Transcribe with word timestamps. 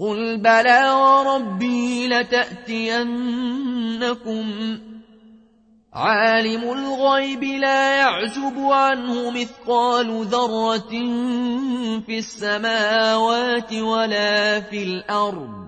قل 0.00 0.36
بلى 0.36 0.90
وربي 0.90 2.08
لتأتينكم 2.08 3.08
عالم 5.92 6.62
الغيب 6.62 7.44
لا 7.44 7.96
يعزب 7.96 8.58
عنه 8.58 9.30
مثقال 9.30 10.24
ذرة 10.24 10.90
في 12.06 12.18
السماوات 12.18 13.72
ولا 13.72 14.60
في 14.60 14.82
الأرض 14.82 15.67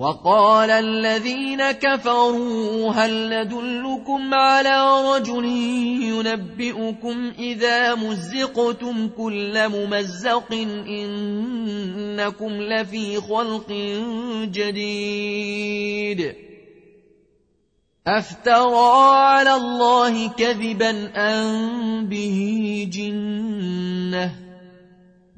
وقال 0.00 0.70
الذين 0.70 1.70
كفروا 1.70 2.92
هل 2.92 3.30
ندلكم 3.30 4.34
على 4.34 5.02
رجل 5.12 5.44
ينبئكم 6.08 7.32
إذا 7.38 7.94
مزقتم 7.94 9.08
كل 9.08 9.68
ممزق 9.68 10.52
إنكم 10.88 12.52
لفي 12.52 13.20
خلق 13.20 13.72
جديد 14.44 16.34
أفترى 18.06 19.14
على 19.16 19.54
الله 19.54 20.28
كذبا 20.28 21.10
أن 21.16 22.06
به 22.08 22.88
جنة 22.92 24.49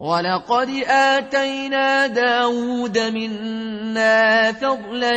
ولقد 0.00 0.68
آتينا 0.88 2.06
داود 2.06 2.98
منا 2.98 4.52
فضلا 4.52 5.16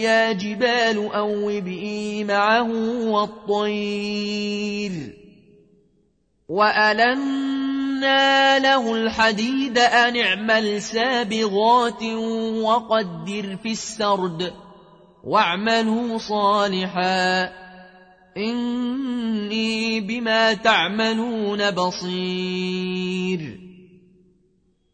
يا 0.00 0.32
جبال 0.32 1.12
أوبئي 1.14 2.24
معه 2.24 2.70
والطير 3.10 4.92
وألنا 6.48 8.58
له 8.58 8.94
الحديد 8.94 9.78
أن 9.78 10.16
اعمل 10.16 10.82
سابغات 10.82 12.02
وقدر 12.62 13.56
في 13.62 13.70
السرد 13.72 14.52
واعملوا 15.24 16.18
صالحا 16.18 17.50
إني 18.36 20.00
بما 20.00 20.54
تعملون 20.54 21.70
بصير 21.70 23.69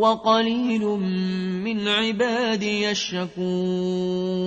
وقليل 0.00 0.84
من 1.64 1.88
عبادي 1.88 2.90
الشكور 2.90 4.40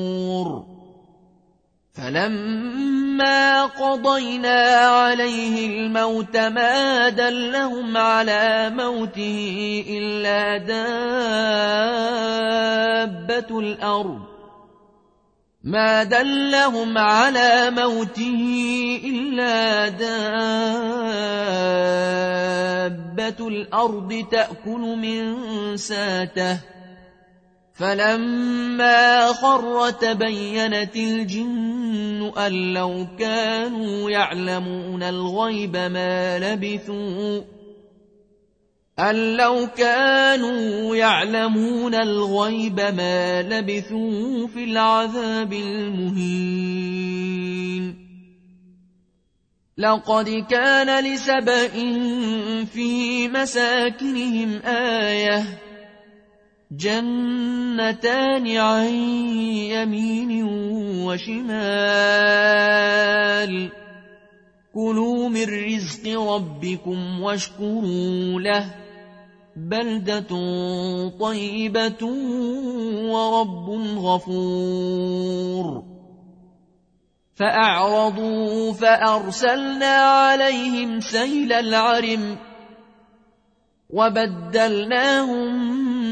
فلما 1.94 3.66
قضينا 3.66 4.62
عليه 4.76 5.68
الموت 5.68 6.38
ما 6.38 7.10
دلهم 7.10 7.98
على 7.98 8.72
موته 8.76 9.84
إلا 9.90 10.58
دابة 10.58 11.90
الأرض. 13.60 14.33
ما 15.64 16.04
دلهم 16.04 16.98
على 16.98 17.72
موته 17.72 18.42
إلا 19.06 19.90
دابة 19.90 20.08
الأرض 23.48 24.26
تأكل 24.32 24.98
من 25.02 25.38
ساته 25.78 26.58
فلما 27.74 29.28
خر 29.28 29.90
تبينت 29.90 30.96
الجن 30.96 32.32
أن 32.38 32.74
لو 32.74 33.08
كانوا 33.20 34.10
يعلمون 34.10 35.04
الغيب 35.04 35.76
ما 35.76 36.40
لبثوا 36.40 37.42
أن 39.00 39.38
لو 39.38 39.68
كانوا 39.78 40.96
يعلمون 40.96 41.96
الغيب 41.96 42.80
ما 42.80 43.42
لبثوا 43.42 44.48
في 44.48 44.64
العذاب 44.64 45.54
المهين. 45.54 47.04
لقد 49.78 50.46
كان 50.50 51.04
لسبإ 51.06 51.70
في 52.66 53.28
مساكنهم 53.28 54.62
آية 54.66 55.44
جنتان 56.72 58.58
عن 58.58 58.88
يمين 59.74 60.44
وشمال. 61.06 61.44
كلوا 64.74 65.30
من 65.30 65.44
رزق 65.44 66.20
ربكم 66.20 67.22
واشكروا 67.22 68.42
له 68.42 68.83
بلدة 69.56 70.30
طيبة 71.20 72.06
ورب 73.12 73.70
غفور. 73.98 75.84
فأعرضوا 77.36 78.74
فأرسلنا 78.74 79.96
عليهم 79.96 81.00
سيل 81.00 81.54
العرم 81.54 82.38
وبدلناهم 83.90 85.54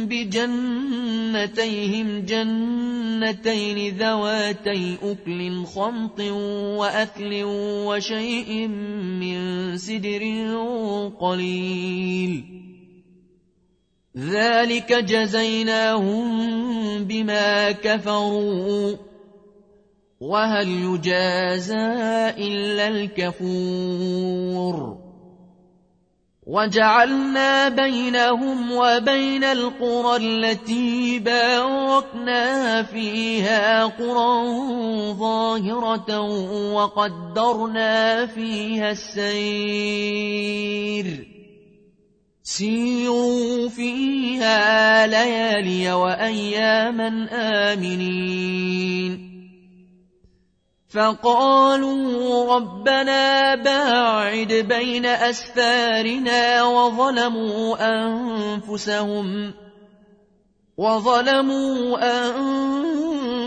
بجنتيهم 0.06 1.06
جنتين 2.26 3.98
ذواتي 3.98 4.98
أكل 5.04 5.66
خمط 5.66 6.20
وأكل 6.80 7.44
وشيء 7.86 8.68
من 8.68 9.78
سدر 9.78 10.24
قليل. 11.20 12.61
ذلك 14.18 14.94
جزيناهم 14.94 16.28
بما 17.04 17.72
كفروا 17.72 18.96
وهل 20.22 20.69
يجازى 20.69 21.75
إلا 22.38 22.88
الكفور 22.88 24.31
وجعلنا 26.48 27.69
بينهم 27.69 28.72
وبين 28.72 29.44
القرى 29.44 30.16
التي 30.16 31.19
باركنا 31.19 32.84
فيها 32.84 33.86
قرى 33.86 34.44
ظاهرة 35.14 36.19
وقدرنا 36.74 38.25
فيها 38.25 38.92
السير 38.92 40.52
سيروا 42.44 43.31
فيها 43.75 45.07
ليالي 45.07 45.94
وأياما 45.94 47.27
آمنين 47.73 49.31
فقالوا 50.89 52.56
ربنا 52.56 53.56
باعد 53.56 54.53
بين 54.53 55.06
أسفارنا 55.06 56.63
وظلموا 56.63 57.77
أنفسهم 57.81 59.53
وظلموا 60.77 62.00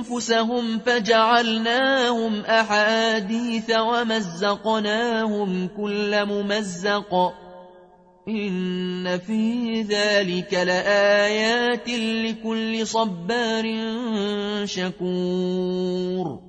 أنفسهم 0.01 0.79
فجعلناهم 0.79 2.41
أحاديث 2.41 3.71
ومزقناهم 3.79 5.69
كل 5.77 6.27
ممزق 6.27 7.44
إن 8.29 9.19
في 9.19 9.83
ذلك 9.83 10.55
لآيات 10.55 11.89
لكل 11.89 12.87
صبار 12.87 13.65
شكور. 14.65 16.41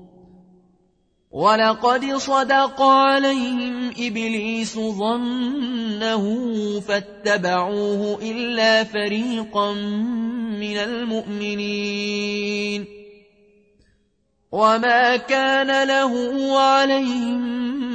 ولقد 1.32 2.06
صدق 2.16 2.82
عليهم 2.82 3.92
إبليس 4.00 4.80
ظنه 4.80 6.26
فاتبعوه 6.80 8.20
إلا 8.22 8.84
فريقا 8.84 9.74
من 10.52 10.78
المؤمنين. 10.78 12.26
وما 14.52 15.18
كان 15.18 15.88
له 15.88 16.14
عليهم 16.60 17.95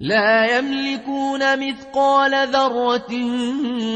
لا 0.00 0.58
يملكون 0.58 1.68
مثقال 1.68 2.48
ذرة 2.48 3.08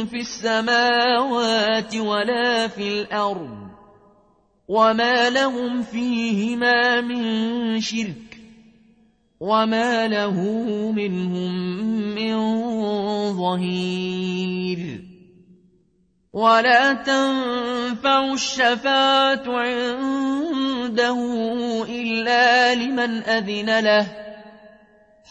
في 0.04 0.20
السماوات 0.20 1.96
ولا 1.96 2.68
في 2.68 2.88
الأرض 2.88 3.68
وما 4.68 5.30
لهم 5.30 5.82
فيهما 5.82 7.00
من 7.00 7.80
شرك 7.80 8.40
وما 9.40 10.08
له 10.08 10.40
منهم 10.92 11.52
من 12.14 12.36
ظهير 13.36 15.04
ولا 16.32 16.92
تنفع 16.92 18.32
الشفاعة 18.32 19.44
عنده 19.46 21.18
إلا 21.88 22.74
لمن 22.74 23.22
أذن 23.22 23.80
له 23.84 24.23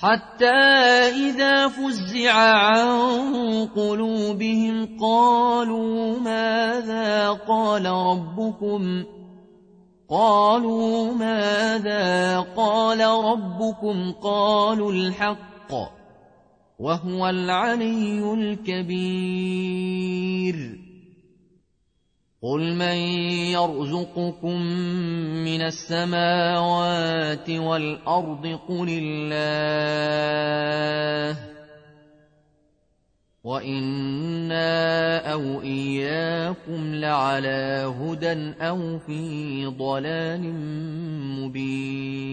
حتى 0.03 0.60
إذا 1.15 1.67
فزع 1.67 2.33
عن 2.33 2.88
قلوبهم 3.75 5.00
قالوا 5.00 6.19
ماذا 6.19 7.29
قال 7.29 7.86
ربكم؟ 7.86 9.03
قالوا 10.10 11.13
ماذا 11.13 12.39
قال 12.39 13.00
ربكم؟ 13.00 14.12
قالوا 14.12 14.91
الحق 14.91 15.72
وهو 16.79 17.29
العلي 17.29 18.33
الكبير. 18.33 19.63
قل 22.43 22.75
من 22.75 22.97
يرزقكم 23.55 24.62
من 25.47 25.62
السماوات 25.62 27.50
والأرض 27.50 28.59
قل 28.67 28.88
الله 28.89 29.53
وإنا 33.43 35.17
أو 35.33 35.62
إياكم 35.62 36.95
لعلى 36.95 37.93
هدى 38.00 38.53
أو 38.62 39.00
في 39.00 39.65
ضلال 39.65 40.53
مبين 41.39 42.23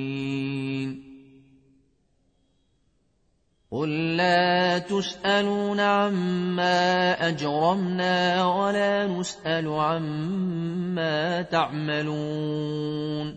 قل 3.71 4.17
لا 4.17 4.79
تسألون 4.79 5.81
عما 5.81 7.13
أجرمنا 7.29 8.45
ولا 8.45 9.07
نسأل 9.07 9.69
عما 9.69 11.43
تعملون 11.43 13.37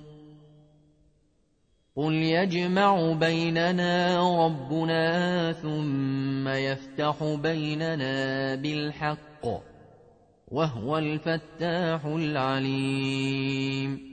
قل 1.96 2.14
يجمع 2.14 3.14
بيننا 3.14 4.20
ربنا 4.46 5.52
ثم 5.52 6.48
يفتح 6.48 7.24
بيننا 7.24 8.56
بالحق 8.56 9.46
وهو 10.48 10.98
الفتاح 10.98 12.06
العليم 12.06 14.13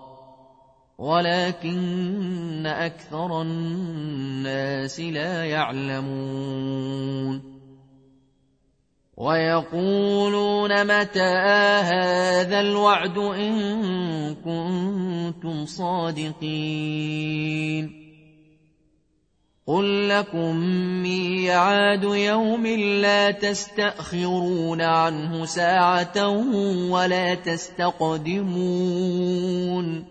ولكن 1.01 2.65
أكثر 2.65 3.41
الناس 3.41 4.99
لا 4.99 5.45
يعلمون. 5.45 7.41
ويقولون 9.17 10.85
متى 10.85 11.33
هذا 11.89 12.59
الوعد 12.59 13.17
إن 13.17 13.55
كنتم 14.35 15.65
صادقين. 15.65 16.41
قل 19.67 20.09
لكم 20.09 20.55
ميعاد 21.01 22.03
يوم 22.03 22.67
لا 23.01 23.31
تستأخرون 23.31 24.81
عنه 24.81 25.45
ساعة 25.45 26.27
ولا 26.89 27.35
تستقدمون. 27.35 30.10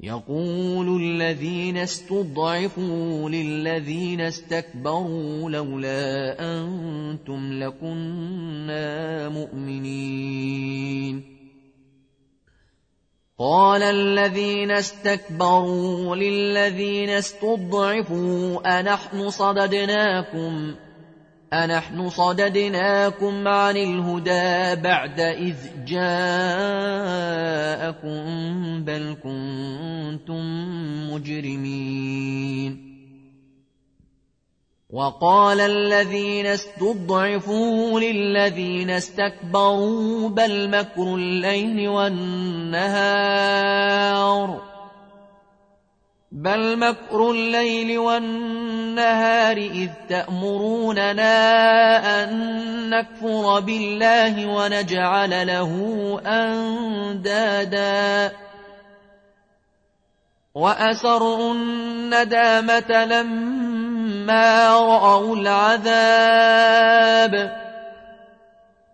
يقول 0.00 1.02
الذين 1.02 1.76
استضعفوا 1.76 3.30
للذين 3.30 4.20
استكبروا 4.20 5.50
لولا 5.50 6.36
أنتم 6.40 7.52
لكنا 7.52 9.28
مؤمنين. 9.28 11.36
قال 13.38 13.82
الذين 13.82 14.70
استكبروا 14.70 16.16
للذين 16.16 17.10
استضعفوا 17.10 18.80
أنحن 18.80 19.30
صددناكم 19.30 20.74
أنحن 21.52 22.10
صددناكم 22.10 23.48
عن 23.48 23.76
الهدى 23.76 24.82
بعد 24.82 25.20
إذ 25.20 25.56
جاءكم 25.86 26.04
بل 28.84 29.16
كنتم 29.22 30.42
مجرمين 31.12 32.86
وقال 34.90 35.60
الذين 35.60 36.46
استضعفوا 36.46 38.00
للذين 38.00 38.90
استكبروا 38.90 40.28
بل 40.28 40.70
مكر 40.70 41.14
الليل 41.14 41.88
والنهار 41.88 42.86
بل 46.36 46.78
مكر 46.78 47.30
الليل 47.30 47.98
والنهار 47.98 49.56
إذ 49.56 49.90
تأمروننا 50.08 51.32
أن 52.22 52.30
نكفر 52.90 53.60
بالله 53.60 54.46
ونجعل 54.46 55.46
له 55.46 55.72
أندادا 56.26 57.76
وأسروا 60.54 61.54
الندامة 61.54 63.04
لما 63.04 64.68
رأوا 64.68 65.36
العذاب 65.36 66.86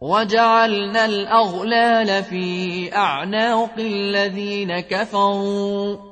وجعلنا 0.00 1.04
الأغلال 1.04 2.24
في 2.24 2.96
أعناق 2.96 3.74
الذين 3.78 4.80
كفروا 4.80 6.11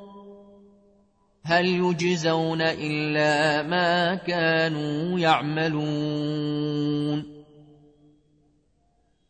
هل 1.44 1.66
يجزون 1.66 2.62
إلا 2.62 3.62
ما 3.62 4.14
كانوا 4.14 5.18
يعملون 5.18 6.61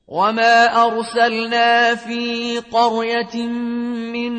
وما 0.08 0.84
أرسلنا 0.86 1.94
في 1.94 2.58
قرية 2.58 3.46
من 4.12 4.32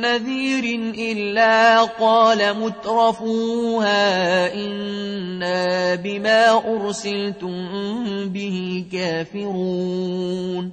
نذير 0.00 0.64
إلا 0.98 1.82
قال 1.82 2.58
مترفوها 2.58 4.54
إنا 4.54 5.94
بما 5.94 6.74
أرسلتم 6.74 7.68
به 8.28 8.84
كافرون 8.92 10.72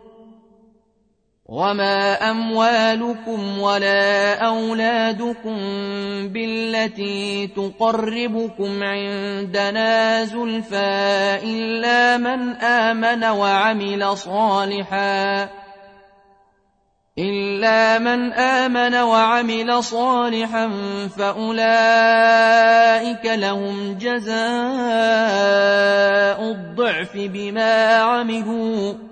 وما 1.51 2.31
اموالكم 2.31 3.59
ولا 3.59 4.35
اولادكم 4.47 5.57
بالتي 6.31 7.47
تقربكم 7.47 8.83
عندنا 8.83 10.23
زلفى 10.23 11.39
الا 11.43 12.17
من 12.17 12.55
امن 12.55 13.23
وعمل 13.23 14.17
صالحا 14.17 15.49
إلا 17.19 17.99
من 17.99 18.33
آمن 18.33 18.95
وعمل 18.95 19.83
صالحا 19.83 20.69
فأولئك 21.17 21.65
لهم 23.25 23.97
جزاء 23.99 24.41
الضعف 26.51 27.11
بما 27.15 27.95
عملوا 27.95 29.10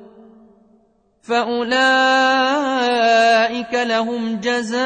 فأولئك 1.30 1.70
لهم 3.74 4.40
جزاء 4.40 4.80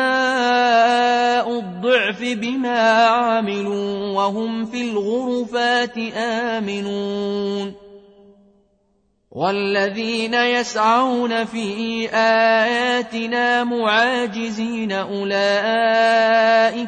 الضعف 1.60 2.22
بما 2.22 3.08
عملوا 3.08 4.08
وهم 4.12 4.66
في 4.66 4.82
الغرفات 4.82 5.98
آمنون 6.18 7.74
والذين 9.32 10.34
يسعون 10.34 11.46
في 11.46 12.10
آياتنا 12.14 13.64
معاجزين 13.64 14.92
أولئك 14.92 15.34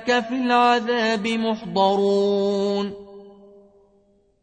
في 0.06 0.36
العذاب 0.36 1.28
محضرون 1.28 3.05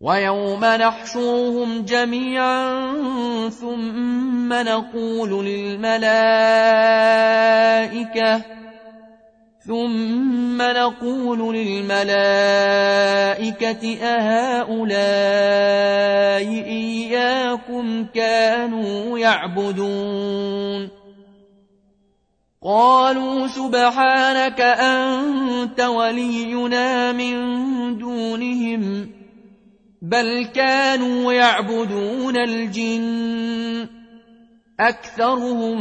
ويوم 0.00 0.64
نحشرهم 0.64 1.82
جميعا 1.84 2.80
ثم 3.48 4.52
نقول 4.52 5.44
للملائكة 5.44 6.10
ثم 9.66 10.62
نقول 10.62 11.54
للملائكة 11.56 12.08
أهؤلاء 14.02 14.90
إياكم 16.66 18.06
كانوا 18.14 19.18
يعبدون 19.18 20.88
قالوا 22.62 23.46
سبحانك 23.46 24.60
أنت 24.60 25.80
ولينا 25.80 27.12
من 27.12 27.34
دونهم 27.98 29.19
بل 30.02 30.46
كانوا 30.54 31.32
يعبدون 31.32 32.36
الجن 32.36 33.88
أكثرهم 34.80 35.78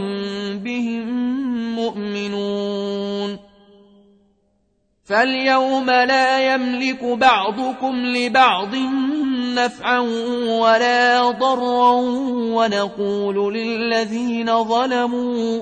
بهم 0.60 1.06
مؤمنون 1.76 3.40
فاليوم 5.06 5.86
لا 5.86 6.54
يملك 6.54 7.04
بعضكم 7.04 7.96
لبعض 7.96 8.76
نفعا 9.56 10.00
ولا 10.62 11.32
ضرا 11.32 11.92
ونقول 12.56 13.54
للذين 13.54 14.64
ظلموا 14.64 15.62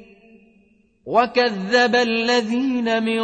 وكذب 1.05 1.95
الذين 1.95 3.03
من 3.03 3.23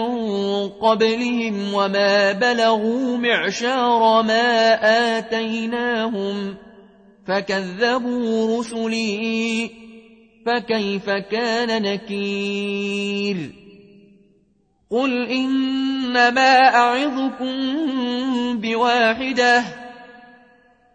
قبلهم 0.69 1.73
وما 1.73 2.31
بلغوا 2.31 3.17
معشار 3.17 4.23
ما 4.23 4.73
آتيناهم 5.17 6.55
فكذبوا 7.27 8.59
رسلي 8.59 9.69
فكيف 10.45 11.09
كان 11.09 11.81
نكير 11.81 13.51
قل 14.89 15.27
إنما 15.27 16.75
أعظكم 16.75 17.55
بواحده 18.59 19.87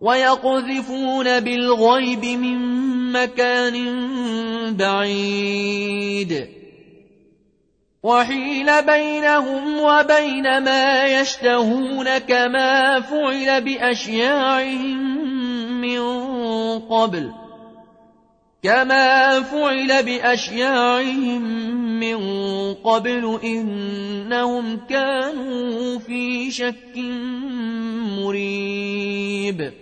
ويقذفون 0.00 1.40
بالغيب 1.40 2.24
من 2.24 2.58
مكان 3.12 3.76
بعيد. 4.76 6.48
وحيل 8.02 8.82
بينهم 8.82 9.78
وبين 9.80 10.62
ما 10.64 11.06
يشتهون 11.06 12.18
كما 12.18 13.00
فعل 13.00 13.60
بأشياعهم 13.60 15.30
من 15.80 16.00
قبل. 16.78 17.32
كما 18.62 19.42
فعل 19.42 20.02
بأشياعهم 20.02 21.42
من 22.00 22.18
قبل 22.74 23.38
إنهم 23.44 24.80
كانوا 24.88 25.98
في 25.98 26.50
شك 26.50 26.96
مريب. 28.18 29.72